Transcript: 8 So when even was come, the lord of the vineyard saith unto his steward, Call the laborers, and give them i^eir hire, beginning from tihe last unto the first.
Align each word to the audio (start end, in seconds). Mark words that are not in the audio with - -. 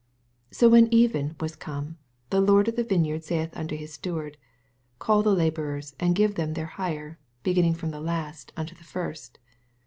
8 0.51 0.55
So 0.55 0.67
when 0.69 0.91
even 0.91 1.35
was 1.39 1.55
come, 1.55 1.99
the 2.31 2.41
lord 2.41 2.67
of 2.67 2.75
the 2.75 2.83
vineyard 2.83 3.23
saith 3.23 3.55
unto 3.55 3.75
his 3.75 3.93
steward, 3.93 4.35
Call 4.97 5.21
the 5.21 5.31
laborers, 5.31 5.95
and 5.99 6.15
give 6.15 6.33
them 6.33 6.55
i^eir 6.55 6.69
hire, 6.69 7.19
beginning 7.43 7.75
from 7.75 7.91
tihe 7.91 8.03
last 8.03 8.51
unto 8.57 8.73
the 8.73 8.83
first. 8.83 9.37